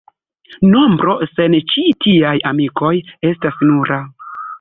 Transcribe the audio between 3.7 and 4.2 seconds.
nura.